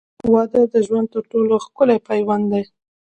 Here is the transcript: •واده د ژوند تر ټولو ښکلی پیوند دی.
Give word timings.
•واده 0.33 0.61
د 0.73 0.75
ژوند 0.87 1.07
تر 1.13 1.23
ټولو 1.31 1.53
ښکلی 1.65 1.97
پیوند 2.07 2.45
دی. 2.51 2.63